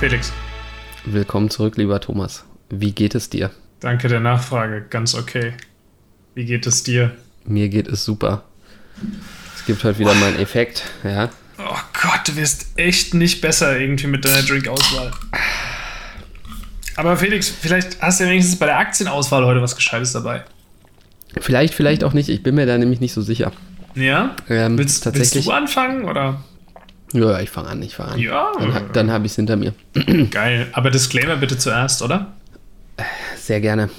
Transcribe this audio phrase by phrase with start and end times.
[0.00, 0.32] Felix.
[1.04, 2.44] Willkommen zurück, lieber Thomas.
[2.70, 3.50] Wie geht es dir?
[3.80, 4.84] Danke der Nachfrage.
[4.88, 5.54] Ganz okay.
[6.34, 7.12] Wie geht es dir?
[7.44, 8.44] Mir geht es super.
[9.56, 11.28] Es gibt heute wieder mal einen Effekt, ja.
[11.58, 15.10] Oh Gott, du wirst echt nicht besser irgendwie mit deiner Drink-Auswahl.
[16.96, 20.44] Aber Felix, vielleicht hast du ja wenigstens bei der Aktienauswahl heute was Gescheites dabei.
[21.40, 22.28] Vielleicht, vielleicht auch nicht.
[22.28, 23.52] Ich bin mir da nämlich nicht so sicher.
[23.94, 24.34] Ja?
[24.48, 26.42] Ähm, willst, tatsächlich- willst du anfangen oder?
[27.12, 28.18] Ja, ich fange an, ich fange an.
[28.20, 28.52] Ja.
[28.58, 29.72] Dann, dann habe ich es hinter mir.
[30.30, 30.68] Geil.
[30.72, 32.28] Aber Disclaimer bitte zuerst, oder?
[33.36, 33.90] Sehr gerne.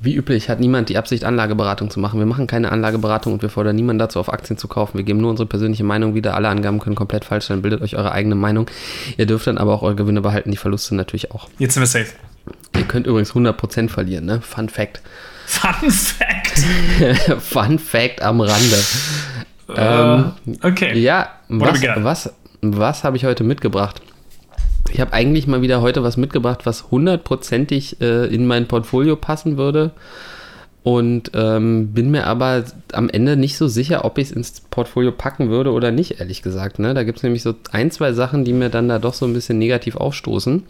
[0.00, 2.20] Wie üblich hat niemand die Absicht, Anlageberatung zu machen.
[2.20, 4.96] Wir machen keine Anlageberatung und wir fordern niemanden dazu, auf Aktien zu kaufen.
[4.96, 6.34] Wir geben nur unsere persönliche Meinung wieder.
[6.36, 7.60] Alle Angaben können komplett falsch sein.
[7.60, 8.70] Bildet euch eure eigene Meinung.
[9.16, 11.48] Ihr dürft dann aber auch eure Gewinne behalten, die Verluste natürlich auch.
[11.58, 12.12] Jetzt sind wir safe.
[12.76, 14.40] Ihr könnt übrigens 100% verlieren, ne?
[14.40, 15.02] Fun Fact.
[15.46, 16.60] Fun Fact.
[17.42, 18.78] Fun Fact am Rande.
[19.76, 20.32] Ähm,
[20.62, 20.98] Äh, okay.
[20.98, 24.02] Ja, was, was, was habe ich heute mitgebracht?
[24.92, 29.56] Ich habe eigentlich mal wieder heute was mitgebracht, was hundertprozentig äh, in mein Portfolio passen
[29.56, 29.92] würde.
[30.82, 35.12] Und ähm, bin mir aber am Ende nicht so sicher, ob ich es ins Portfolio
[35.12, 36.78] packen würde oder nicht, ehrlich gesagt.
[36.78, 36.94] Ne?
[36.94, 39.34] Da gibt es nämlich so ein, zwei Sachen, die mir dann da doch so ein
[39.34, 40.62] bisschen negativ aufstoßen.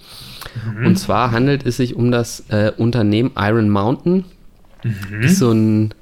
[0.84, 4.24] Und zwar handelt es sich um das äh, Unternehmen Iron Mountain.
[5.20, 5.94] Ist so ein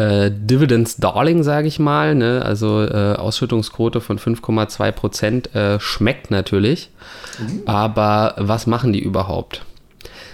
[0.00, 2.14] äh, Dividends Darling, sage ich mal.
[2.14, 2.42] Ne?
[2.44, 6.90] Also äh, Ausschüttungsquote von 5,2 Prozent äh, schmeckt natürlich.
[7.66, 9.64] Aber was machen die überhaupt?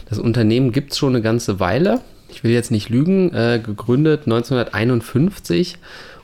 [0.09, 2.01] Das Unternehmen gibt es schon eine ganze Weile.
[2.29, 3.33] Ich will jetzt nicht lügen.
[3.35, 5.79] Äh, gegründet 1951.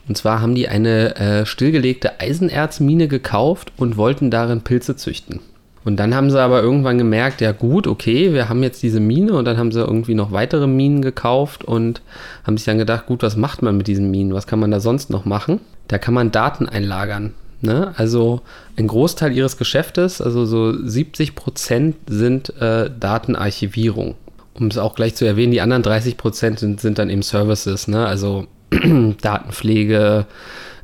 [0.08, 5.40] Und zwar haben die eine äh, stillgelegte Eisenerzmine gekauft und wollten darin Pilze züchten.
[5.84, 9.32] Und dann haben sie aber irgendwann gemerkt, ja gut, okay, wir haben jetzt diese Mine
[9.32, 12.02] und dann haben sie irgendwie noch weitere Minen gekauft und
[12.44, 14.34] haben sich dann gedacht, gut, was macht man mit diesen Minen?
[14.34, 15.60] Was kann man da sonst noch machen?
[15.88, 17.34] Da kann man Daten einlagern.
[17.62, 17.92] Ne?
[17.96, 18.40] Also
[18.76, 24.16] ein Großteil ihres Geschäftes, also so 70 Prozent sind äh, Datenarchivierung.
[24.54, 27.88] Um es auch gleich zu erwähnen, die anderen 30 Prozent sind, sind dann eben Services,
[27.88, 28.06] ne?
[28.06, 28.46] also
[29.20, 30.26] Datenpflege,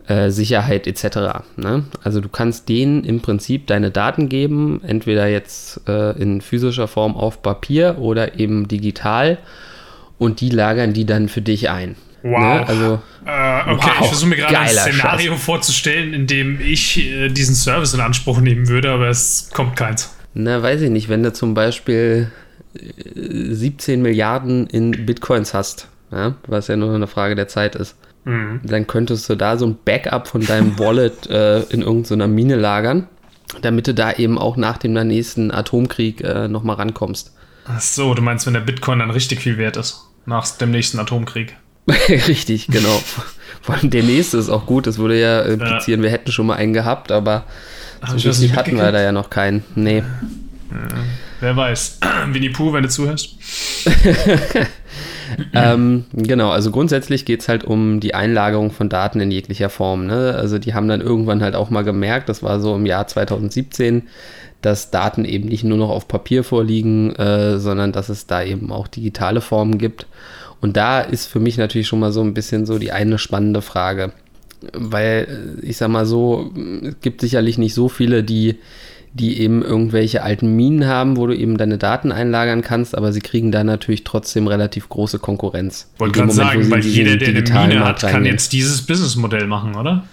[0.08, 1.44] äh, Sicherheit etc.
[1.56, 1.84] Ne?
[2.02, 7.14] Also du kannst denen im Prinzip deine Daten geben, entweder jetzt äh, in physischer Form
[7.14, 9.38] auf Papier oder eben digital
[10.16, 11.96] und die lagern die dann für dich ein.
[12.22, 12.40] Wow.
[12.40, 12.66] Ne?
[12.66, 17.28] Also Äh, okay, Wow, ich versuche mir gerade ein Szenario vorzustellen, in dem ich äh,
[17.28, 20.14] diesen Service in Anspruch nehmen würde, aber es kommt keins.
[20.32, 22.30] Na, weiß ich nicht, wenn du zum Beispiel
[22.74, 27.94] äh, 17 Milliarden in Bitcoins hast, ja, was ja nur eine Frage der Zeit ist,
[28.24, 33.08] dann könntest du da so ein Backup von deinem Wallet äh, in irgendeiner Mine lagern,
[33.62, 37.34] damit du da eben auch nach dem nächsten Atomkrieg äh, nochmal rankommst.
[37.66, 40.98] Ach so, du meinst, wenn der Bitcoin dann richtig viel wert ist, nach dem nächsten
[40.98, 41.56] Atomkrieg.
[42.08, 43.00] Richtig, genau.
[43.62, 46.56] Vor allem der nächste ist auch gut, das würde ja implizieren, wir hätten schon mal
[46.56, 47.44] einen gehabt, aber
[48.02, 49.64] Hab so richtig hatten wir da ja noch keinen.
[49.74, 50.02] Nee.
[51.40, 52.00] Wer weiß.
[52.32, 53.36] Winnie Pooh, wenn du zuhörst.
[55.52, 60.06] Ähm, genau, also grundsätzlich geht es halt um die Einlagerung von Daten in jeglicher Form.
[60.06, 60.34] Ne?
[60.34, 64.04] Also die haben dann irgendwann halt auch mal gemerkt, das war so im Jahr 2017,
[64.62, 68.72] dass Daten eben nicht nur noch auf Papier vorliegen, äh, sondern dass es da eben
[68.72, 70.06] auch digitale Formen gibt.
[70.60, 73.62] Und da ist für mich natürlich schon mal so ein bisschen so die eine spannende
[73.62, 74.12] Frage.
[74.72, 76.52] Weil, äh, ich sag mal so,
[76.82, 78.56] es gibt sicherlich nicht so viele, die,
[79.18, 83.20] die eben irgendwelche alten Minen haben, wo du eben deine Daten einlagern kannst, aber sie
[83.20, 85.90] kriegen da natürlich trotzdem relativ große Konkurrenz.
[85.98, 90.04] Wollte gerade sagen, weil jeder, der eine Mine hat, kann jetzt dieses Businessmodell machen, oder?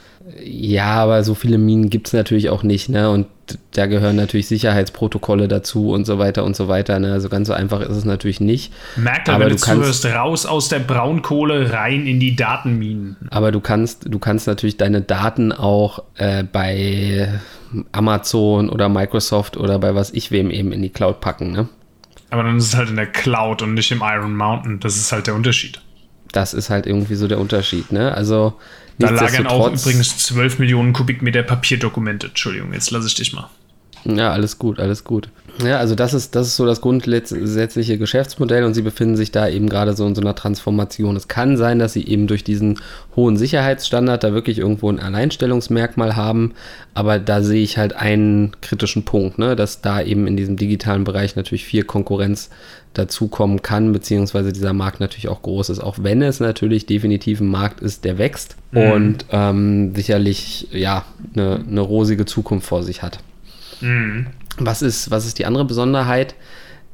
[0.43, 3.09] Ja, aber so viele Minen gibt es natürlich auch nicht, ne?
[3.09, 3.27] Und
[3.73, 6.99] da gehören natürlich Sicherheitsprotokolle dazu und so weiter und so weiter.
[6.99, 7.11] Ne?
[7.11, 8.73] Also ganz so einfach ist es natürlich nicht.
[8.95, 13.17] Merkt er, Aber wenn du du zuhörst, raus aus der Braunkohle, rein in die Datenminen.
[13.29, 17.39] Aber du kannst, du kannst natürlich deine Daten auch äh, bei
[17.91, 21.67] Amazon oder Microsoft oder bei was ich wem eben in die Cloud packen, ne?
[22.31, 24.79] Aber dann ist es halt in der Cloud und nicht im Iron Mountain.
[24.79, 25.79] Das ist halt der Unterschied.
[26.35, 28.13] Das ist halt irgendwie so der Unterschied, ne?
[28.13, 28.59] Also
[28.99, 32.27] Da lagern auch übrigens 12 Millionen Kubikmeter Papierdokumente.
[32.27, 33.49] Entschuldigung, jetzt lasse ich dich mal.
[34.05, 35.29] Ja, alles gut, alles gut.
[35.63, 39.47] Ja, also das ist, das ist so das grundsätzliche Geschäftsmodell und sie befinden sich da
[39.47, 41.15] eben gerade so in so einer Transformation.
[41.15, 42.79] Es kann sein, dass sie eben durch diesen
[43.15, 46.53] hohen Sicherheitsstandard da wirklich irgendwo ein Alleinstellungsmerkmal haben,
[46.93, 51.05] aber da sehe ich halt einen kritischen Punkt, ne, dass da eben in diesem digitalen
[51.05, 52.49] Bereich natürlich viel Konkurrenz
[52.93, 57.47] dazukommen kann, beziehungsweise dieser Markt natürlich auch groß ist, auch wenn es natürlich definitiv ein
[57.47, 63.19] Markt ist, der wächst und ähm, sicherlich ja eine, eine rosige Zukunft vor sich hat.
[64.57, 66.35] Was ist, was ist die andere Besonderheit?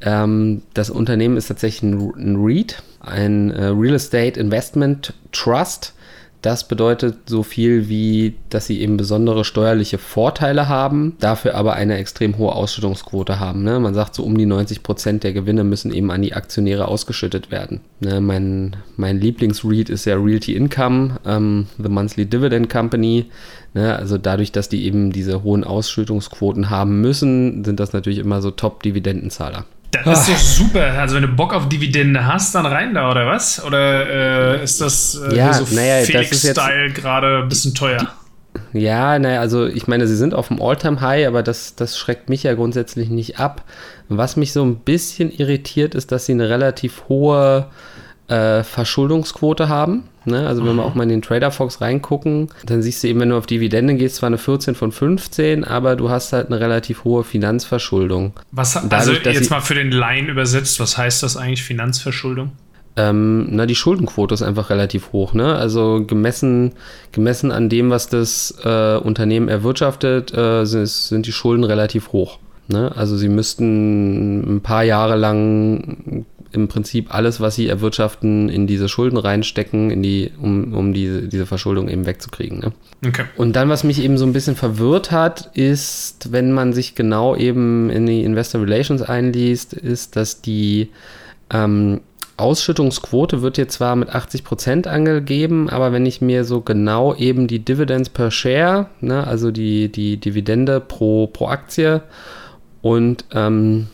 [0.01, 5.93] Ähm, das Unternehmen ist tatsächlich ein, ein REIT, ein äh, Real Estate Investment Trust,
[6.41, 11.97] Das bedeutet so viel wie, dass sie eben besondere steuerliche Vorteile haben, dafür aber eine
[11.97, 13.63] extrem hohe Ausschüttungsquote haben.
[13.63, 13.79] Ne?
[13.79, 17.51] Man sagt so um die 90 Prozent der Gewinne müssen eben an die Aktionäre ausgeschüttet
[17.51, 17.81] werden.
[17.99, 18.21] Ne?
[18.21, 23.27] Mein, mein Lieblingsread ist ja Realty Income, ähm, The Monthly Dividend Company.
[23.73, 23.95] Ne?
[23.95, 28.51] Also dadurch, dass die eben diese hohen Ausschüttungsquoten haben müssen, sind das natürlich immer so
[28.51, 29.65] Top-Dividendenzahler.
[29.91, 30.85] Das ist doch super.
[30.99, 33.63] Also wenn du Bock auf Dividende hast, dann rein da, oder was?
[33.63, 38.07] Oder äh, ist das äh, Ja, so naja, Felix-Style gerade ein bisschen teuer?
[38.73, 42.43] Ja, naja, also ich meine, sie sind auf dem All-Time-High, aber das, das schreckt mich
[42.43, 43.63] ja grundsätzlich nicht ab.
[44.07, 47.67] Was mich so ein bisschen irritiert, ist, dass sie eine relativ hohe
[48.31, 50.03] äh, Verschuldungsquote haben.
[50.23, 50.47] Ne?
[50.47, 53.29] Also wenn wir auch mal in den Trader Fox reingucken, dann siehst du eben, wenn
[53.29, 57.03] du auf Dividende gehst, zwar eine 14 von 15, aber du hast halt eine relativ
[57.03, 58.33] hohe Finanzverschuldung.
[58.51, 62.51] Was, also Dadurch, jetzt mal für den Laien übersetzt, was heißt das eigentlich, Finanzverschuldung?
[62.97, 65.55] Ähm, na, die Schuldenquote ist einfach relativ hoch, ne?
[65.55, 66.73] Also gemessen,
[67.13, 72.39] gemessen an dem, was das äh, Unternehmen erwirtschaftet, äh, sind, sind die Schulden relativ hoch.
[72.67, 72.91] Ne?
[72.95, 78.89] Also sie müssten ein paar Jahre lang im Prinzip alles, was sie erwirtschaften, in diese
[78.89, 82.59] Schulden reinstecken, in die, um, um diese, diese Verschuldung eben wegzukriegen.
[82.59, 82.71] Ne?
[83.05, 83.25] Okay.
[83.37, 87.35] Und dann, was mich eben so ein bisschen verwirrt hat, ist, wenn man sich genau
[87.35, 90.89] eben in die Investor Relations einliest, ist, dass die
[91.51, 92.01] ähm,
[92.37, 97.59] Ausschüttungsquote wird jetzt zwar mit 80% angegeben, aber wenn ich mir so genau eben die
[97.59, 102.01] Dividends per Share, ne, also die, die Dividende pro, pro Aktie
[102.81, 103.87] und ähm,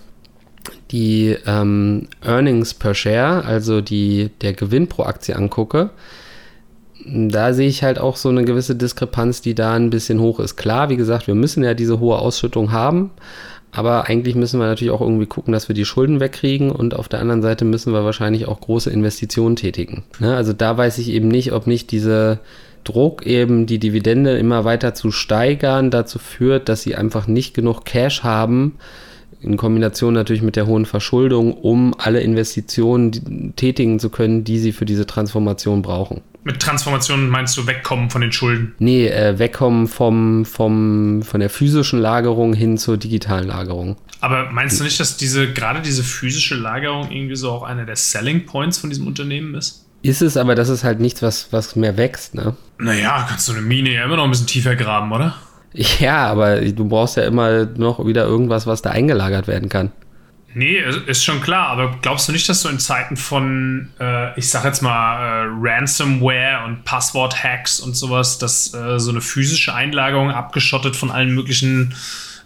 [0.92, 5.90] die ähm, Earnings per Share, also die, der Gewinn pro Aktie angucke,
[7.06, 10.56] da sehe ich halt auch so eine gewisse Diskrepanz, die da ein bisschen hoch ist.
[10.58, 13.12] Klar, wie gesagt, wir müssen ja diese hohe Ausschüttung haben,
[13.72, 17.08] aber eigentlich müssen wir natürlich auch irgendwie gucken, dass wir die Schulden wegkriegen und auf
[17.08, 20.04] der anderen Seite müssen wir wahrscheinlich auch große Investitionen tätigen.
[20.20, 20.36] Ne?
[20.36, 22.40] Also da weiß ich eben nicht, ob nicht diese
[22.84, 27.84] Druck eben die Dividende immer weiter zu steigern dazu führt, dass sie einfach nicht genug
[27.86, 28.76] Cash haben,
[29.48, 34.60] in Kombination natürlich mit der hohen Verschuldung, um alle Investitionen die- tätigen zu können, die
[34.60, 36.22] sie für diese Transformation brauchen.
[36.44, 38.74] Mit Transformation meinst du wegkommen von den Schulden?
[38.80, 43.98] Nee, äh, wegkommen vom, vom, von der physischen Lagerung hin zur digitalen Lagerung.
[44.22, 47.96] Aber meinst du nicht, dass diese, gerade diese physische Lagerung irgendwie so auch einer der
[47.98, 49.86] Selling Points von diesem Unternehmen ist?
[50.04, 52.56] Ist es, aber das ist halt nichts, was, was mehr wächst, ne?
[52.80, 55.36] Naja, kannst du eine Mine ja immer noch ein bisschen tiefer graben, oder?
[56.00, 59.92] Ja, aber du brauchst ja immer noch wieder irgendwas, was da eingelagert werden kann.
[60.54, 64.50] Nee, ist- schon klar, aber glaubst du nicht, dass du in Zeiten von, äh, ich
[64.50, 70.32] sag jetzt mal, äh, Ransomware und Passwort-Hacks und sowas, dass äh, so eine physische Einlagerung
[70.32, 71.94] abgeschottet von allen möglichen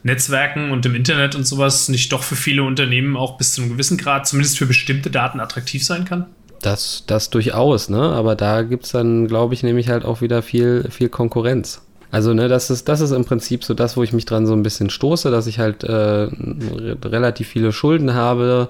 [0.04, 3.72] Netzwerken und im Internet und sowas nicht doch für viele Unternehmen auch bis zu einem
[3.72, 6.26] gewissen Grad, zumindest für bestimmte Daten, attraktiv sein kann?
[6.62, 8.02] Das, das durchaus, ne?
[8.02, 11.82] Aber da gibt es dann, glaube ich, nämlich halt auch wieder viel, viel Konkurrenz.
[12.12, 14.54] Also, ne, das ist, das ist im Prinzip so das, wo ich mich dran so
[14.54, 18.68] ein bisschen stoße, dass ich halt äh, re- relativ viele Schulden habe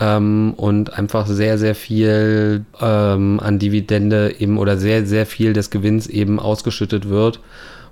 [0.00, 5.68] ähm, und einfach sehr, sehr viel ähm, an Dividende eben oder sehr, sehr viel des
[5.68, 7.40] Gewinns eben ausgeschüttet wird,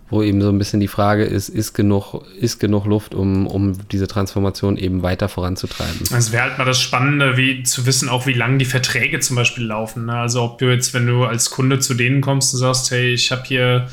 [0.08, 3.76] wo eben so ein bisschen die Frage ist, ist genug, ist genug Luft, um, um
[3.92, 6.00] diese Transformation eben weiter voranzutreiben.
[6.16, 9.36] Es wäre halt mal das Spannende, wie zu wissen, auch wie lange die Verträge zum
[9.36, 10.06] Beispiel laufen.
[10.06, 10.14] Ne?
[10.14, 13.30] Also ob du jetzt, wenn du als Kunde zu denen kommst und sagst, hey, ich
[13.30, 13.88] habe hier,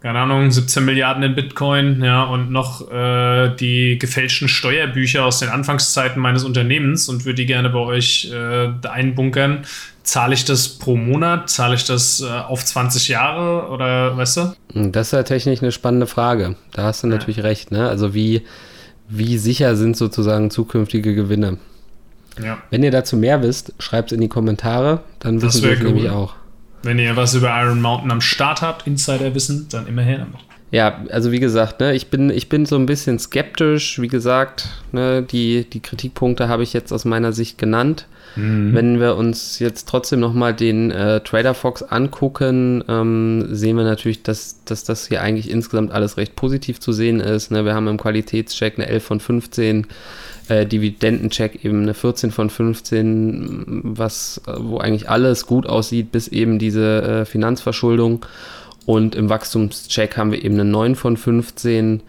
[0.00, 5.50] keine Ahnung, 17 Milliarden in Bitcoin, ja, und noch äh, die gefälschten Steuerbücher aus den
[5.50, 9.66] Anfangszeiten meines Unternehmens und würde die gerne bei euch äh, einbunkern.
[10.02, 11.50] Zahle ich das pro Monat?
[11.50, 13.68] Zahle ich das äh, auf 20 Jahre?
[13.68, 14.54] Oder weißt du?
[14.74, 16.56] Das ist ja technisch eine spannende Frage.
[16.72, 17.86] Da hast du natürlich recht, ne?
[17.86, 18.42] Also wie,
[19.08, 21.58] wie sicher sind sozusagen zukünftige Gewinne?
[22.42, 22.58] Ja.
[22.70, 25.86] Wenn ihr dazu mehr wisst, schreibt es in die Kommentare, dann wissen wir es cool.
[25.88, 26.34] nämlich auch.
[26.82, 30.36] Wenn ihr was über Iron Mountain am Start habt, Insider-Wissen, dann immer her damit.
[30.72, 34.00] Ja, also wie gesagt, ne, ich bin, ich bin so ein bisschen skeptisch.
[34.00, 38.06] Wie gesagt, ne, die, die Kritikpunkte habe ich jetzt aus meiner Sicht genannt.
[38.36, 44.22] Wenn wir uns jetzt trotzdem nochmal den äh, Trader Fox angucken, ähm, sehen wir natürlich,
[44.22, 47.50] dass, dass das hier eigentlich insgesamt alles recht positiv zu sehen ist.
[47.50, 47.64] Ne?
[47.64, 49.86] Wir haben im Qualitätscheck eine 11 von 15,
[50.48, 56.28] äh, Dividendencheck eben eine 14 von 15, was, äh, wo eigentlich alles gut aussieht, bis
[56.28, 58.24] eben diese äh, Finanzverschuldung.
[58.86, 62.02] Und im Wachstumscheck haben wir eben eine 9 von 15,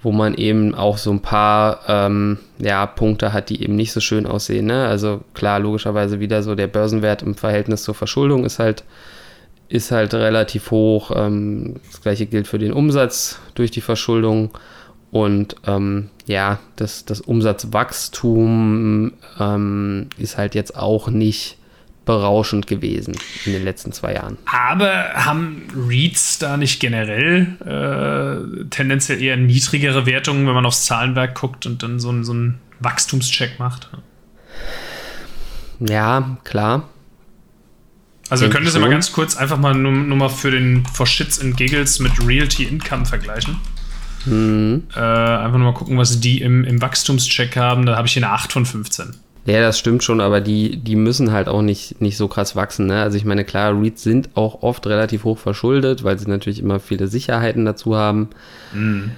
[0.00, 4.00] wo man eben auch so ein paar ähm, ja, Punkte hat, die eben nicht so
[4.00, 4.66] schön aussehen.
[4.66, 4.86] Ne?
[4.86, 8.84] Also klar, logischerweise wieder so der Börsenwert im Verhältnis zur Verschuldung ist halt,
[9.68, 11.10] ist halt relativ hoch.
[11.14, 14.50] Ähm, das gleiche gilt für den Umsatz durch die Verschuldung.
[15.10, 21.56] Und ähm, ja, das, das Umsatzwachstum ähm, ist halt jetzt auch nicht
[22.04, 24.38] berauschend gewesen in den letzten zwei Jahren.
[24.46, 31.34] Aber haben REITs da nicht generell äh, tendenziell eher niedrigere Wertungen, wenn man aufs Zahlenwerk
[31.34, 33.90] guckt und dann so, so einen Wachstumscheck macht?
[35.80, 36.88] Ja, klar.
[38.30, 41.06] Also wir können das immer ganz kurz einfach mal nur, nur mal für den For
[41.06, 43.58] Shits and Giggles mit Realty Income vergleichen.
[44.28, 44.84] Mhm.
[44.94, 47.86] Äh, einfach nur mal gucken, was die im, im Wachstumscheck haben.
[47.86, 49.14] Da habe ich hier eine 8 von 15.
[49.48, 52.86] Ja, das stimmt schon, aber die, die müssen halt auch nicht, nicht so krass wachsen.
[52.86, 53.00] Ne?
[53.00, 56.80] Also ich meine, klar, REITs sind auch oft relativ hoch verschuldet, weil sie natürlich immer
[56.80, 58.28] viele Sicherheiten dazu haben.
[58.74, 59.12] Mhm.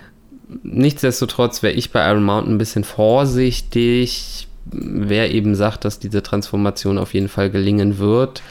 [0.63, 4.47] Nichtsdestotrotz wäre ich bei Iron Mountain ein bisschen vorsichtig.
[4.67, 8.43] Wer eben sagt, dass diese Transformation auf jeden Fall gelingen wird,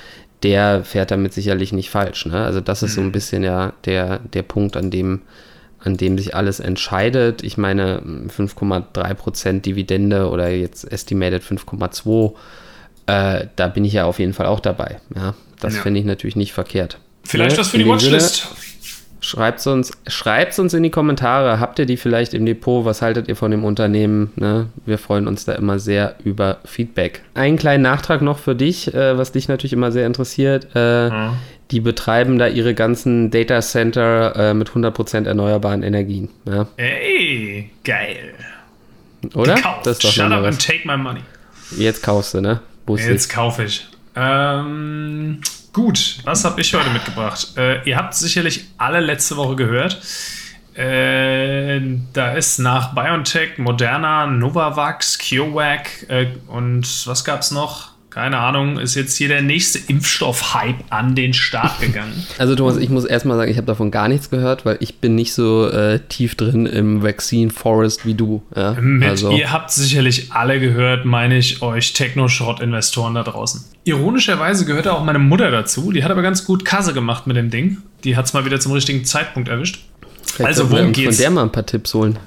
[0.44, 2.25] der fährt damit sicherlich nicht falsch.
[2.25, 2.44] Ne?
[2.44, 3.12] Also das ist so ein mhm.
[3.13, 5.22] bisschen ja der, der Punkt, an dem
[5.83, 7.43] an dem sich alles entscheidet.
[7.43, 12.33] Ich meine, 5,3% Dividende oder jetzt estimated 5,2,
[13.07, 15.00] äh, da bin ich ja auf jeden Fall auch dabei.
[15.15, 15.81] Ja, das ja.
[15.81, 16.98] finde ich natürlich nicht verkehrt.
[17.24, 17.62] Vielleicht ne?
[17.62, 18.48] was für die Watchlist.
[19.21, 21.59] Schreibt uns, schreibt uns in die Kommentare.
[21.59, 22.86] Habt ihr die vielleicht im Depot?
[22.86, 24.31] Was haltet ihr von dem Unternehmen?
[24.38, 24.67] Ne?
[24.86, 27.21] Wir freuen uns da immer sehr über Feedback.
[27.33, 30.67] Einen kleinen Nachtrag noch für dich, äh, was dich natürlich immer sehr interessiert.
[30.74, 31.33] Äh, mhm.
[31.71, 36.29] Die betreiben da ihre ganzen Data Center äh, mit 100% erneuerbaren Energien.
[36.45, 36.67] Ja.
[36.77, 38.33] Ey, geil.
[39.35, 39.55] Oder?
[39.55, 39.85] Gekauft.
[39.85, 41.21] Das Shut up and take my money.
[41.77, 42.61] Jetzt kaufst du, ne?
[42.88, 43.88] Jetzt kaufe ich.
[44.15, 47.53] Ähm, Gut, was habe ich heute mitgebracht?
[47.55, 50.01] Äh, ihr habt sicherlich alle letzte Woche gehört.
[50.73, 51.79] Äh,
[52.13, 57.91] da ist nach BioNTech, Moderna, Novavax, CureVac äh, und was gab es noch?
[58.19, 62.25] Keine Ahnung, ist jetzt hier der nächste Impfstoff-Hype an den Start gegangen.
[62.38, 65.15] Also Thomas, ich muss erstmal sagen, ich habe davon gar nichts gehört, weil ich bin
[65.15, 68.43] nicht so äh, tief drin im Vaccine Forest wie du.
[68.53, 68.73] Ja?
[68.73, 69.31] Mit, also.
[69.31, 73.63] Ihr habt sicherlich alle gehört, meine ich euch Techno-Schrott-Investoren da draußen.
[73.85, 77.49] Ironischerweise gehört auch meine Mutter dazu, die hat aber ganz gut Kasse gemacht mit dem
[77.49, 77.77] Ding.
[78.03, 79.79] Die hat es mal wieder zum richtigen Zeitpunkt erwischt.
[80.25, 81.15] Vielleicht also worum geht's?
[81.15, 82.19] Von der mal ein paar Tipps holen.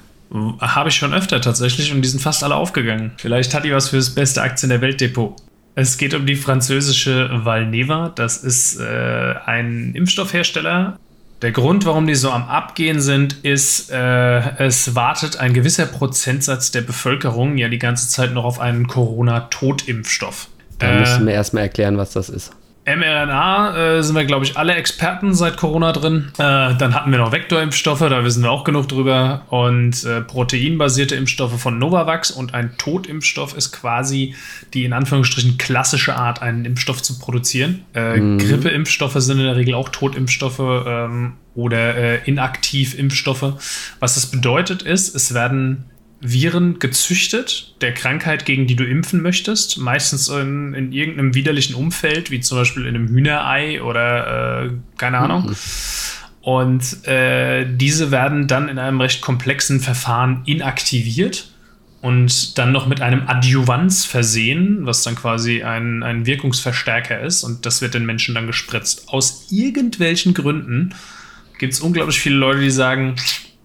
[0.59, 3.11] Habe ich schon öfter tatsächlich und die sind fast alle aufgegangen.
[3.17, 5.35] Vielleicht hat die was für das beste Aktien der Weltdepot.
[5.75, 8.11] Es geht um die französische Valneva.
[8.15, 10.97] Das ist äh, ein Impfstoffhersteller.
[11.41, 16.71] Der Grund, warum die so am Abgehen sind, ist, äh, es wartet ein gewisser Prozentsatz
[16.71, 20.47] der Bevölkerung ja die ganze Zeit noch auf einen Corona-Totimpfstoff.
[20.79, 22.53] Da äh, müssen wir erstmal erklären, was das ist
[22.85, 26.31] mRNA äh, sind wir, glaube ich, alle Experten seit Corona drin.
[26.37, 29.43] Äh, dann hatten wir noch Vektorimpfstoffe, da wissen wir auch genug drüber.
[29.49, 32.31] Und äh, proteinbasierte Impfstoffe von Novavax.
[32.31, 34.35] Und ein Totimpfstoff ist quasi
[34.73, 37.85] die in Anführungsstrichen klassische Art, einen Impfstoff zu produzieren.
[37.93, 38.37] Äh, mhm.
[38.39, 43.53] Grippeimpfstoffe sind in der Regel auch Totimpfstoffe ähm, oder äh, Inaktivimpfstoffe.
[43.99, 45.85] Was das bedeutet ist, es werden
[46.23, 52.31] Viren gezüchtet, der Krankheit, gegen die du impfen möchtest, meistens in, in irgendeinem widerlichen Umfeld,
[52.31, 55.47] wie zum Beispiel in einem Hühnerei oder äh, keine Ahnung.
[55.47, 55.55] Mhm.
[56.41, 61.49] Und äh, diese werden dann in einem recht komplexen Verfahren inaktiviert
[62.01, 67.43] und dann noch mit einem Adjuvanz versehen, was dann quasi ein, ein Wirkungsverstärker ist.
[67.43, 69.07] Und das wird den Menschen dann gespritzt.
[69.07, 70.93] Aus irgendwelchen Gründen
[71.59, 73.15] gibt es unglaublich viele Leute, die sagen,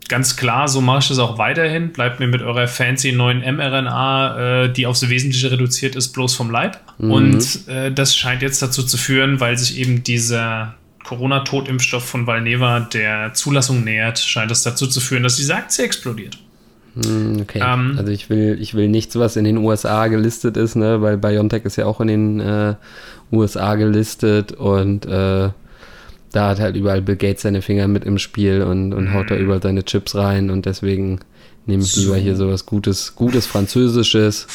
[0.08, 1.92] ganz klar, so mache ich das auch weiterhin.
[1.92, 6.50] Bleibt mir mit eurer fancy neuen mRNA, äh, die aufs Wesentliche reduziert ist, bloß vom
[6.50, 6.78] Leib.
[6.98, 7.10] Mhm.
[7.10, 10.74] Und äh, das scheint jetzt dazu zu führen, weil sich eben dieser
[11.04, 16.38] Corona-Totimpfstoff von Valneva der Zulassung nähert, scheint das dazu zu führen, dass diese Aktie explodiert.
[16.94, 17.62] Mhm, okay.
[17.64, 21.00] Ähm, also ich will, ich will nichts, was in den USA gelistet ist, ne?
[21.00, 22.74] weil BioNTech ist ja auch in den äh,
[23.32, 25.50] USA gelistet und äh,
[26.38, 29.34] da hat halt überall Bill Gates seine Finger mit im Spiel und, und haut da
[29.34, 29.42] mhm.
[29.42, 31.18] überall seine Chips rein und deswegen
[31.66, 32.00] nehme ich so.
[32.00, 34.46] lieber hier sowas Gutes, Gutes Französisches.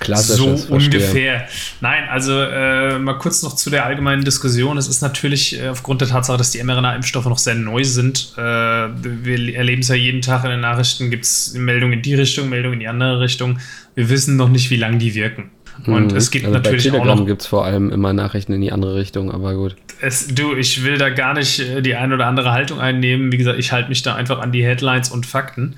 [0.00, 1.46] Klassisches, so ungefähr.
[1.80, 4.78] Nein, also äh, mal kurz noch zu der allgemeinen Diskussion.
[4.78, 8.32] Es ist natürlich äh, aufgrund der Tatsache, dass die mRNA-Impfstoffe noch sehr neu sind.
[8.38, 12.14] Äh, wir erleben es ja jeden Tag in den Nachrichten, gibt es Meldungen in die
[12.14, 13.58] Richtung, Meldungen in die andere Richtung.
[13.96, 15.50] Wir wissen noch nicht, wie lange die wirken.
[15.86, 16.16] Und mhm.
[16.16, 18.94] es gibt also natürlich bei Telegram gibt es vor allem immer Nachrichten in die andere
[18.94, 19.76] Richtung, aber gut.
[20.00, 23.32] Es, du, ich will da gar nicht äh, die ein oder andere Haltung einnehmen.
[23.32, 25.76] Wie gesagt, ich halte mich da einfach an die Headlines und Fakten.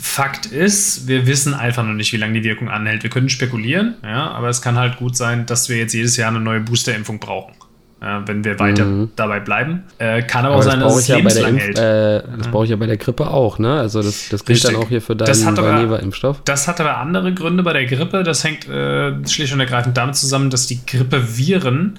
[0.00, 3.02] Fakt ist, wir wissen einfach noch nicht, wie lange die Wirkung anhält.
[3.02, 6.28] Wir können spekulieren, ja, aber es kann halt gut sein, dass wir jetzt jedes Jahr
[6.28, 7.54] eine neue Boosterimpfung brauchen.
[8.00, 9.10] Ja, wenn wir weiter mhm.
[9.16, 9.82] dabei bleiben.
[9.98, 11.78] Äh, kann aber, aber auch sein, dass es ja lebenslang Impf, hält.
[11.78, 13.80] Äh, das brauche ich ja bei der Grippe auch, ne?
[13.80, 16.42] Also das, das gilt dann auch hier für deinen Valneva-Impfstoff.
[16.44, 18.22] Das hat aber andere Gründe bei der Grippe.
[18.22, 21.98] Das hängt äh, schlicht und ergreifend damit zusammen, dass die Grippeviren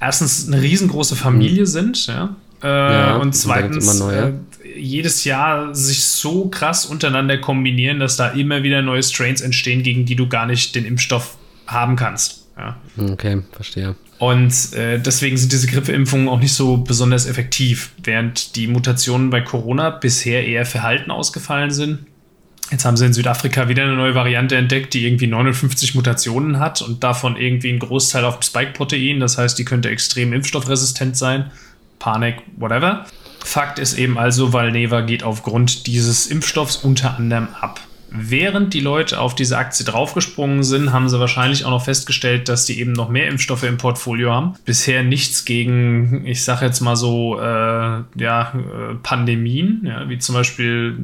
[0.00, 1.66] erstens eine riesengroße Familie mhm.
[1.66, 2.36] sind, ja.
[2.62, 4.32] Äh, ja und zweitens äh,
[4.76, 10.06] jedes Jahr sich so krass untereinander kombinieren, dass da immer wieder neue Strains entstehen, gegen
[10.06, 11.36] die du gar nicht den Impfstoff
[11.66, 12.46] haben kannst.
[12.56, 12.76] Ja.
[12.96, 13.94] Okay, verstehe.
[14.18, 19.40] Und äh, deswegen sind diese Grippeimpfungen auch nicht so besonders effektiv, während die Mutationen bei
[19.40, 22.00] Corona bisher eher verhalten ausgefallen sind.
[22.70, 26.82] Jetzt haben sie in Südafrika wieder eine neue Variante entdeckt, die irgendwie 59 Mutationen hat
[26.82, 29.20] und davon irgendwie ein Großteil auf dem Spike-Protein.
[29.20, 31.50] Das heißt, die könnte extrem impfstoffresistent sein.
[31.98, 33.06] Panik, whatever.
[33.42, 37.80] Fakt ist eben also, Valneva geht aufgrund dieses Impfstoffs unter anderem ab.
[38.10, 42.64] Während die Leute auf diese Aktie draufgesprungen sind, haben sie wahrscheinlich auch noch festgestellt, dass
[42.64, 44.54] die eben noch mehr Impfstoffe im Portfolio haben.
[44.64, 50.34] Bisher nichts gegen, ich sage jetzt mal so, äh, ja, äh, Pandemien, ja, wie zum
[50.34, 50.98] Beispiel,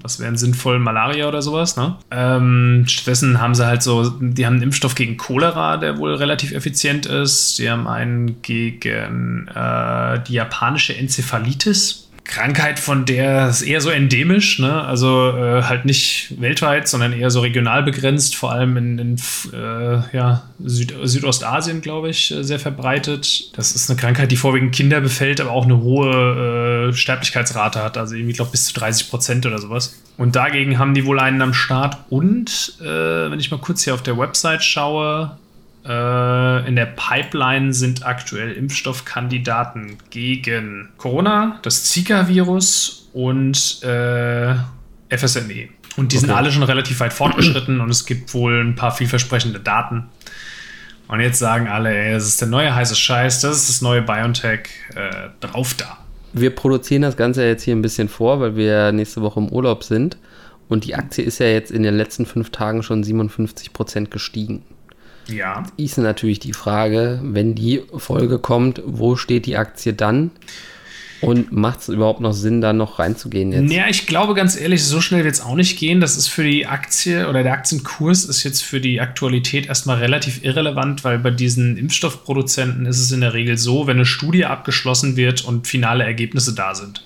[0.00, 1.76] was wären sinnvoll, Malaria oder sowas.
[1.76, 1.96] Ne?
[2.10, 6.52] Ähm, stattdessen haben sie halt so, die haben einen Impfstoff gegen Cholera, der wohl relativ
[6.52, 7.58] effizient ist.
[7.58, 14.58] Die haben einen gegen äh, die japanische Enzephalitis Krankheit, von der ist eher so endemisch,
[14.60, 14.84] ne?
[14.84, 19.16] also äh, halt nicht weltweit, sondern eher so regional begrenzt, vor allem in, in
[19.52, 23.56] äh, ja, Süd Südostasien, glaube ich, äh, sehr verbreitet.
[23.56, 27.98] Das ist eine Krankheit, die vorwiegend Kinder befällt, aber auch eine hohe äh, Sterblichkeitsrate hat,
[27.98, 30.00] also irgendwie, glaube bis zu 30 Prozent oder sowas.
[30.16, 31.98] Und dagegen haben die wohl einen am Start.
[32.08, 35.36] Und äh, wenn ich mal kurz hier auf der Website schaue,
[35.84, 44.54] äh, in der Pipeline sind aktuell Impfstoffkandidaten gegen Corona, das Zika-Virus und äh,
[45.10, 45.68] FSME.
[45.96, 46.26] Und die okay.
[46.26, 50.04] sind alle schon relativ weit fortgeschritten und es gibt wohl ein paar vielversprechende Daten.
[51.08, 54.00] Und jetzt sagen alle, ey, das ist der neue heiße Scheiß, das ist das neue
[54.02, 55.98] BioNTech, äh, drauf da.
[56.32, 59.84] Wir produzieren das Ganze jetzt hier ein bisschen vor, weil wir nächste Woche im Urlaub
[59.84, 60.16] sind.
[60.68, 64.62] Und die Aktie ist ja jetzt in den letzten fünf Tagen schon 57 Prozent gestiegen.
[65.28, 65.64] Ja.
[65.76, 70.30] Ist natürlich die Frage, wenn die Folge kommt, wo steht die Aktie dann?
[71.20, 73.72] Und macht es überhaupt noch Sinn, da noch reinzugehen jetzt?
[73.72, 76.00] Ja, ich glaube ganz ehrlich, so schnell wird es auch nicht gehen.
[76.00, 80.42] Das ist für die Aktie oder der Aktienkurs ist jetzt für die Aktualität erstmal relativ
[80.42, 85.16] irrelevant, weil bei diesen Impfstoffproduzenten ist es in der Regel so, wenn eine Studie abgeschlossen
[85.16, 87.04] wird und finale Ergebnisse da sind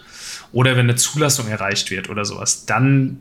[0.52, 3.20] oder wenn eine Zulassung erreicht wird oder sowas, dann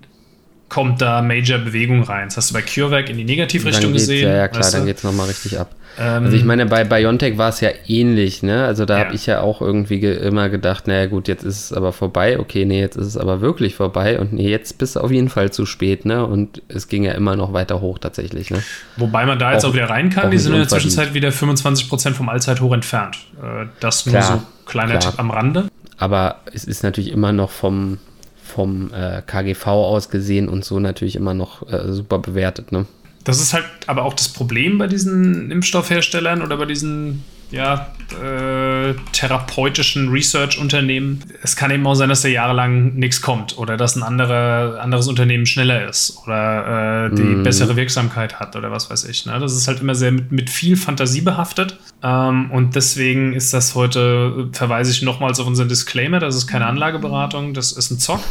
[0.69, 2.27] kommt da Major-Bewegung rein.
[2.27, 4.27] Das hast du bei CureVac in die Negativrichtung gesehen.
[4.27, 5.75] Ja, ja, klar, dann geht es nochmal richtig ab.
[5.97, 8.65] Ähm, also ich meine, bei BioNTech war es ja ähnlich, ne?
[8.65, 9.05] Also da ja.
[9.05, 12.39] habe ich ja auch irgendwie ge immer gedacht, naja gut, jetzt ist es aber vorbei.
[12.39, 14.19] Okay, nee, jetzt ist es aber wirklich vorbei.
[14.19, 16.25] Und nee, jetzt bist du auf jeden Fall zu spät, ne?
[16.25, 18.61] Und es ging ja immer noch weiter hoch tatsächlich, ne?
[18.97, 20.31] Wobei man da jetzt auch, auch wieder rein kann.
[20.31, 23.17] Die sind in der Zwischenzeit wieder 25% vom Allzeithoch entfernt.
[23.41, 25.11] Äh, das nur klar, so kleiner klar.
[25.11, 25.67] Tipp am Rande.
[25.97, 27.99] Aber es ist natürlich immer noch vom
[28.45, 32.71] vom äh, KGV aus gesehen und so natürlich immer noch äh, super bewertet.
[32.71, 32.85] Ne?
[33.23, 38.74] Das ist halt aber auch das Problem bei diesen Impfstoffherstellern oder bei diesen ja, äh,
[39.11, 41.23] therapeutischen Research-Unternehmen.
[41.41, 45.07] Es kann eben auch sein, dass da jahrelang nichts kommt oder dass ein andere, anderes
[45.07, 47.43] Unternehmen schneller ist oder äh, die mm.
[47.43, 49.25] bessere Wirksamkeit hat oder was weiß ich.
[49.25, 49.37] Ne?
[49.39, 51.77] Das ist halt immer sehr mit, mit viel Fantasie behaftet.
[52.03, 56.67] Ähm, und deswegen ist das heute, verweise ich nochmals auf unseren Disclaimer, das ist keine
[56.67, 58.21] Anlageberatung, das ist ein Zock.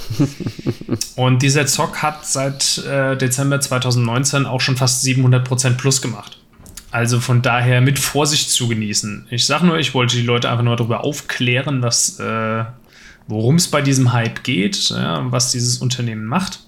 [1.17, 6.39] und dieser Zock hat seit äh, Dezember 2019 auch schon fast 700% plus gemacht.
[6.95, 9.27] Also von daher mit Vorsicht zu genießen.
[9.31, 12.65] Ich sage nur, ich wollte die Leute einfach nur darüber aufklären, was, äh,
[13.27, 16.61] worum es bei diesem Hype geht, ja, was dieses Unternehmen macht.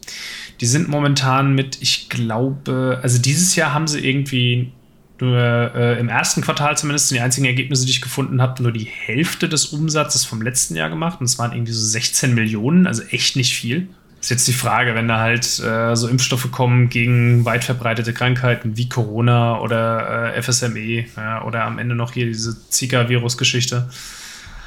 [0.61, 4.73] Die sind momentan mit, ich glaube, also dieses Jahr haben sie irgendwie
[5.21, 8.89] nur äh, im ersten Quartal zumindest die einzigen Ergebnisse, die ich gefunden habe, nur die
[8.91, 11.21] Hälfte des Umsatzes vom letzten Jahr gemacht.
[11.21, 13.91] Und es waren irgendwie so 16 Millionen, also echt nicht viel.
[14.21, 18.77] Ist jetzt die Frage, wenn da halt äh, so Impfstoffe kommen gegen weit verbreitete Krankheiten
[18.77, 23.89] wie Corona oder äh, FSME ja, oder am Ende noch hier diese Zika-Virus-Geschichte.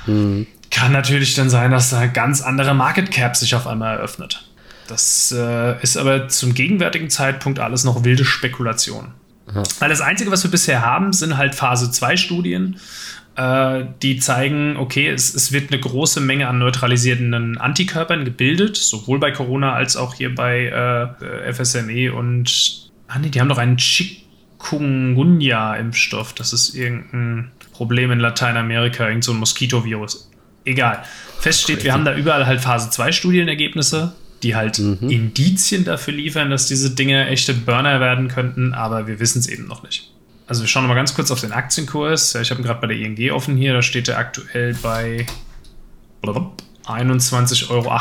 [0.06, 0.48] Mhm.
[0.72, 4.46] Kann natürlich dann sein, dass da ganz andere Market Cap sich auf einmal eröffnet.
[4.88, 9.14] Das äh, ist aber zum gegenwärtigen Zeitpunkt alles noch wilde Spekulation.
[9.80, 12.80] Weil das Einzige, was wir bisher haben, sind halt Phase 2 Studien
[13.40, 19.20] äh, die zeigen, okay, es, es wird eine große Menge an neutralisierenden Antikörpern gebildet, sowohl
[19.20, 23.78] bei Corona als auch hier bei äh, FSME und, ah nee, die haben doch einen
[23.78, 26.34] Chikungunya-Impfstoff.
[26.34, 30.30] Das ist irgendein Problem in Lateinamerika, irgend so ein Moskitovirus.
[30.66, 31.02] Egal.
[31.40, 35.10] Fest steht, wir haben da überall halt Phase 2 Studienergebnisse, die halt mhm.
[35.10, 39.66] Indizien dafür liefern, dass diese Dinge echte Burner werden könnten, aber wir wissen es eben
[39.66, 40.12] noch nicht.
[40.50, 42.34] Also wir schauen mal ganz kurz auf den Aktienkurs.
[42.34, 43.72] Ich habe ihn gerade bei der ING offen hier.
[43.74, 45.28] Da steht er aktuell bei
[46.24, 47.92] 21,68 Euro.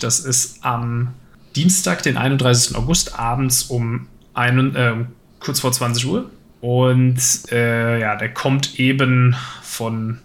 [0.00, 1.12] Das ist am
[1.54, 2.74] Dienstag, den 31.
[2.74, 4.94] August, abends um ein, äh,
[5.40, 6.30] kurz vor 20 Uhr.
[6.62, 7.20] Und
[7.52, 10.20] äh, ja, der kommt eben von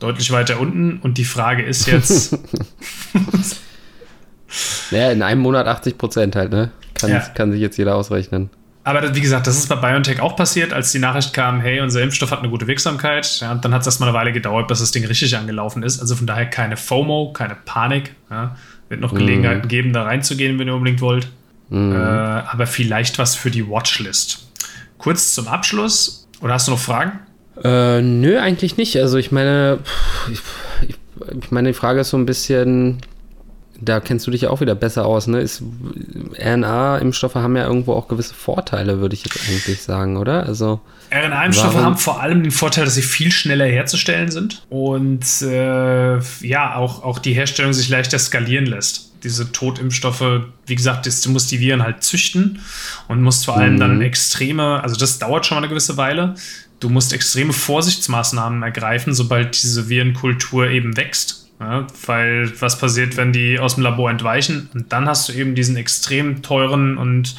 [0.00, 0.98] deutlich weiter unten.
[0.98, 2.36] Und die Frage ist jetzt.
[4.90, 6.72] ja, in einem Monat 80 Prozent halt, ne?
[6.94, 7.20] Kann, ja.
[7.20, 8.50] kann sich jetzt jeder ausrechnen.
[8.86, 12.02] Aber wie gesagt, das ist bei BioNTech auch passiert, als die Nachricht kam, hey, unser
[12.02, 13.40] Impfstoff hat eine gute Wirksamkeit.
[13.40, 15.98] Ja, dann hat es erstmal eine Weile gedauert, bis das Ding richtig angelaufen ist.
[15.98, 18.14] Also von daher keine FOMO, keine Panik.
[18.30, 18.54] Ja.
[18.88, 19.68] Wird noch Gelegenheiten mhm.
[19.68, 21.26] geben, da reinzugehen, wenn ihr unbedingt wollt.
[21.68, 21.96] Mhm.
[21.96, 24.46] Äh, aber vielleicht was für die Watchlist.
[24.98, 26.28] Kurz zum Abschluss.
[26.40, 27.18] Oder hast du noch Fragen?
[27.64, 28.96] Äh, nö, eigentlich nicht.
[28.98, 29.80] Also ich meine,
[30.30, 30.38] ich,
[31.42, 32.98] ich meine, die Frage ist so ein bisschen,
[33.80, 35.46] da kennst du dich ja auch wieder besser aus, ne?
[36.38, 40.46] RNA-Impfstoffe haben ja irgendwo auch gewisse Vorteile, würde ich jetzt eigentlich sagen, oder?
[40.46, 46.18] Also RNA-Impfstoffe haben vor allem den Vorteil, dass sie viel schneller herzustellen sind und äh,
[46.40, 49.12] ja, auch, auch die Herstellung sich leichter skalieren lässt.
[49.24, 52.60] Diese Totimpfstoffe, wie gesagt, du musst die Viren halt züchten
[53.08, 53.80] und musst vor allem mhm.
[53.80, 56.34] dann extreme, also das dauert schon mal eine gewisse Weile.
[56.80, 63.32] Du musst extreme Vorsichtsmaßnahmen ergreifen, sobald diese Virenkultur eben wächst ja, weil was passiert, wenn
[63.32, 64.68] die aus dem Labor entweichen?
[64.74, 67.34] Und dann hast du eben diesen extrem teuren und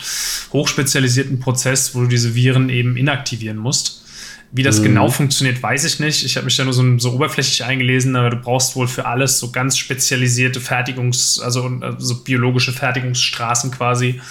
[0.53, 4.03] hochspezialisierten Prozess, wo du diese Viren eben inaktivieren musst.
[4.51, 4.85] Wie das mhm.
[4.85, 6.25] genau funktioniert, weiß ich nicht.
[6.25, 9.39] Ich habe mich da nur so, so, oberflächlich eingelesen, aber du brauchst wohl für alles
[9.39, 14.21] so ganz spezialisierte Fertigungs-, also, also biologische Fertigungsstraßen quasi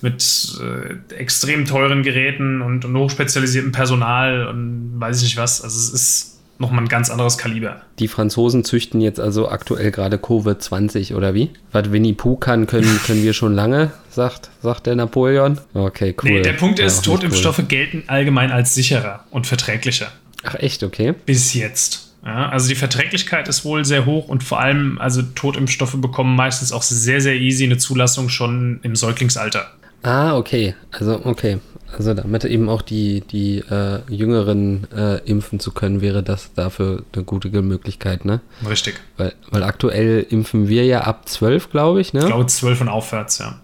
[0.00, 5.60] mit äh, extrem teuren Geräten und, und hochspezialisiertem Personal und weiß ich nicht was.
[5.60, 7.82] Also es ist nochmal ein ganz anderes Kaliber.
[7.98, 11.50] Die Franzosen züchten jetzt also aktuell gerade Covid-20 oder wie?
[11.72, 15.58] Was Winnie Pooh kann, können, können wir schon lange, sagt, sagt der Napoleon.
[15.74, 16.30] Okay, cool.
[16.30, 17.64] Nee, der Punkt ist, Totimpfstoffe cool.
[17.66, 20.08] gelten allgemein als sicherer und verträglicher.
[20.42, 21.14] Ach echt, okay.
[21.24, 22.14] Bis jetzt.
[22.24, 26.72] Ja, also die Verträglichkeit ist wohl sehr hoch und vor allem, also Totimpfstoffe bekommen meistens
[26.72, 29.70] auch sehr, sehr easy eine Zulassung schon im Säuglingsalter.
[30.02, 30.74] Ah, okay.
[30.90, 31.58] Also, okay.
[31.92, 37.04] Also damit eben auch die, die äh, Jüngeren äh, impfen zu können, wäre das dafür
[37.14, 38.40] eine gute Möglichkeit, ne?
[38.68, 39.00] Richtig.
[39.16, 42.20] Weil, weil aktuell impfen wir ja ab 12, glaube ich, ne?
[42.20, 43.60] Ich glaube 12 und aufwärts, ja.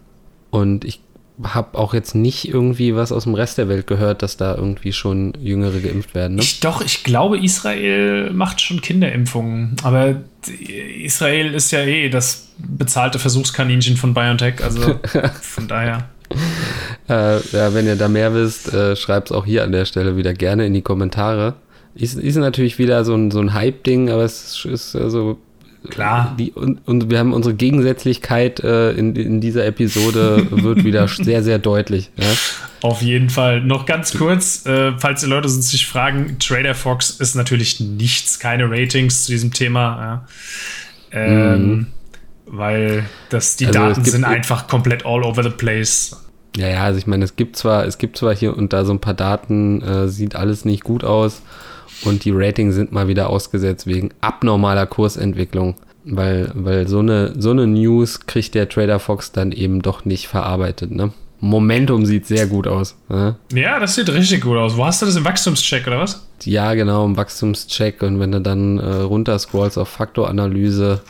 [0.50, 1.00] Und ich
[1.42, 4.92] habe auch jetzt nicht irgendwie was aus dem Rest der Welt gehört, dass da irgendwie
[4.92, 6.36] schon Jüngere geimpft werden.
[6.36, 6.42] Ne?
[6.42, 9.76] Ich, doch, ich glaube, Israel macht schon Kinderimpfungen.
[9.82, 10.16] Aber
[11.02, 14.62] Israel ist ja eh das bezahlte Versuchskaninchen von BioNTech.
[14.62, 15.00] Also
[15.40, 16.08] von daher
[17.08, 20.16] äh, ja, wenn ihr da mehr wisst, äh, schreibt es auch hier an der Stelle
[20.16, 21.54] wieder gerne in die Kommentare.
[21.94, 25.38] Ist, ist natürlich wieder so ein, so ein Hype-Ding, aber es ist also.
[25.90, 26.36] Klar.
[26.38, 31.42] Die, und, und wir haben unsere Gegensätzlichkeit äh, in, in dieser Episode wird wieder sehr,
[31.42, 32.12] sehr deutlich.
[32.16, 32.28] Ja?
[32.82, 33.60] Auf jeden Fall.
[33.62, 38.70] Noch ganz kurz, äh, falls die Leute sich fragen, Trader Fox ist natürlich nichts, keine
[38.70, 40.24] Ratings zu diesem Thema.
[41.12, 41.18] Ja.
[41.20, 41.86] Ähm, mhm
[42.52, 46.21] weil das, die also Daten sind einfach komplett all over the place.
[46.56, 48.92] Ja, ja, also ich meine, es gibt zwar, es gibt zwar hier und da so
[48.92, 51.42] ein paar Daten, äh, sieht alles nicht gut aus
[52.04, 55.76] und die Ratings sind mal wieder ausgesetzt wegen abnormaler Kursentwicklung.
[56.04, 60.26] Weil, weil so eine, so eine News kriegt der Trader Fox dann eben doch nicht
[60.26, 61.12] verarbeitet, ne?
[61.38, 62.96] Momentum sieht sehr gut aus.
[63.08, 63.36] Ne?
[63.52, 64.76] Ja, das sieht richtig gut aus.
[64.76, 66.26] Wo hast du das im Wachstumscheck oder was?
[66.44, 68.02] Ja, genau, im Wachstumscheck.
[68.02, 71.00] Und wenn du dann äh, runter scrollst auf Faktoranalyse,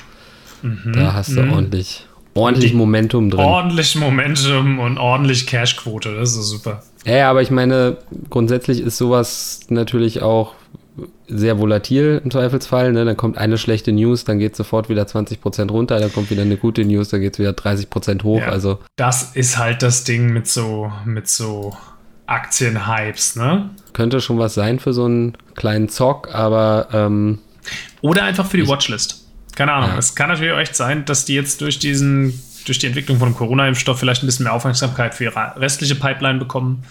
[0.62, 0.92] Mhm.
[0.92, 1.52] Da hast du mhm.
[1.52, 3.40] ordentlich, ordentlich Momentum drin.
[3.40, 6.82] Ordentlich Momentum und ordentlich Cashquote, das ist super.
[7.04, 7.98] Ja, ja, aber ich meine,
[8.30, 10.54] grundsätzlich ist sowas natürlich auch
[11.26, 12.92] sehr volatil im Zweifelsfall.
[12.92, 13.04] Ne?
[13.04, 16.56] Dann kommt eine schlechte News, dann geht sofort wieder 20% runter, dann kommt wieder eine
[16.56, 18.40] gute News, dann geht es wieder 30% hoch.
[18.40, 21.74] Ja, also das ist halt das Ding mit so, mit so
[22.26, 23.70] Aktienhypes, ne?
[23.92, 27.38] Könnte schon was sein für so einen kleinen Zock, aber ähm,
[28.00, 29.21] Oder einfach für die Watchlist.
[29.54, 29.90] Keine Ahnung.
[29.90, 29.98] Ja.
[29.98, 33.34] Es kann natürlich auch echt sein, dass die jetzt durch diesen, durch die Entwicklung von
[33.34, 36.84] Corona-Impfstoff vielleicht ein bisschen mehr Aufmerksamkeit für ihre restliche Pipeline bekommen.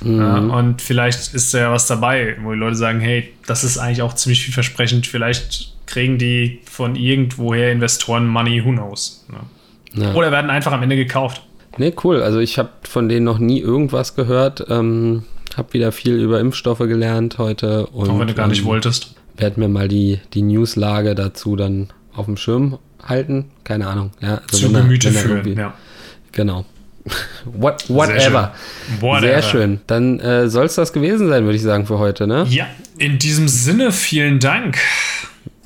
[0.00, 0.20] Mhm.
[0.20, 3.78] Ja, und vielleicht ist da ja was dabei, wo die Leute sagen, hey, das ist
[3.78, 5.06] eigentlich auch ziemlich vielversprechend.
[5.06, 9.26] Vielleicht kriegen die von irgendwoher Investoren Money, who knows.
[9.28, 10.04] Ne?
[10.04, 10.14] Ja.
[10.14, 11.42] Oder werden einfach am Ende gekauft.
[11.78, 12.22] Nee, cool.
[12.22, 14.66] Also ich habe von denen noch nie irgendwas gehört.
[14.68, 15.24] Ähm,
[15.56, 17.86] habe wieder viel über Impfstoffe gelernt heute.
[17.86, 19.14] Und, auch wenn du gar nicht ähm, wolltest.
[19.36, 23.46] Werd mir mal die, die Newslage dazu dann auf dem Schirm halten.
[23.64, 24.10] Keine Ahnung.
[24.20, 25.74] Ja, also Zu Gemüte führen, ja.
[26.32, 26.64] Genau.
[27.44, 28.52] What, whatever.
[29.00, 29.20] Sehr schön.
[29.20, 29.80] Sehr schön.
[29.86, 32.46] Dann äh, soll es das gewesen sein, würde ich sagen, für heute, ne?
[32.48, 32.66] Ja,
[32.98, 34.78] in diesem Sinne, vielen Dank.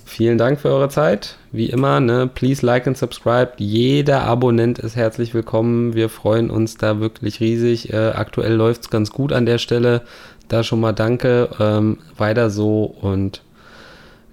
[0.05, 1.37] Vielen Dank für eure Zeit.
[1.53, 3.53] Wie immer, ne, please like and subscribe.
[3.57, 5.95] Jeder Abonnent ist herzlich willkommen.
[5.95, 7.93] Wir freuen uns da wirklich riesig.
[7.93, 10.03] Äh, aktuell läuft es ganz gut an der Stelle.
[10.49, 11.49] Da schon mal danke.
[11.59, 13.43] Ähm, weiter so und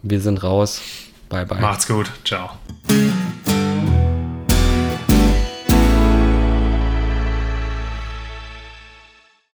[0.02, 0.82] wir sind raus.
[1.30, 1.60] Bye, bye.
[1.62, 2.12] Macht's gut.
[2.24, 2.58] Ciao.